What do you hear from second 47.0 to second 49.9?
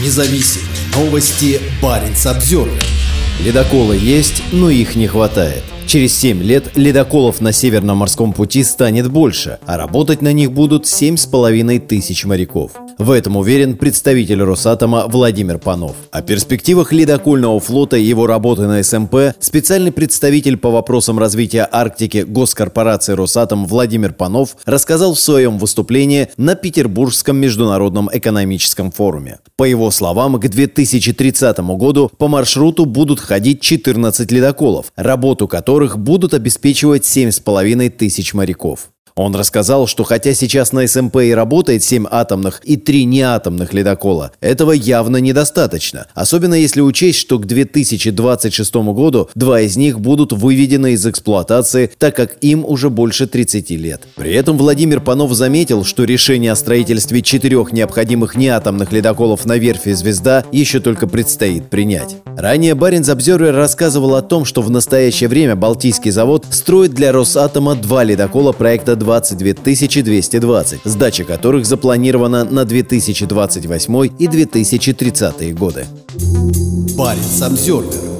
что к 2026 году два из